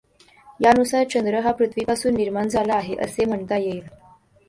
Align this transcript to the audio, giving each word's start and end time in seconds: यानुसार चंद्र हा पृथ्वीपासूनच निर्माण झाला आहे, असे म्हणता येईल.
यानुसार 0.59 1.03
चंद्र 1.03 1.39
हा 1.39 1.51
पृथ्वीपासूनच 1.51 2.17
निर्माण 2.17 2.47
झाला 2.47 2.75
आहे, 2.75 2.95
असे 2.95 3.25
म्हणता 3.25 3.57
येईल. 3.57 3.81